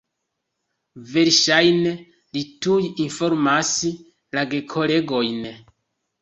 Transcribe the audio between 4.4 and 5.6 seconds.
gekolegojn.